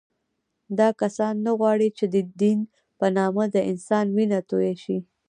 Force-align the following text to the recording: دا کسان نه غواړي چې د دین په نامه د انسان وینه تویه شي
دا 0.79 0.89
کسان 1.01 1.33
نه 1.45 1.51
غواړي 1.59 1.89
چې 1.97 2.05
د 2.13 2.15
دین 2.41 2.59
په 2.99 3.05
نامه 3.17 3.43
د 3.49 3.57
انسان 3.71 4.05
وینه 4.15 4.39
تویه 4.49 4.75
شي 4.83 4.97